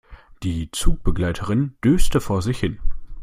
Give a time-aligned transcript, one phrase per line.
[0.41, 2.79] Die Zugbegleiterin döste vor sich hin.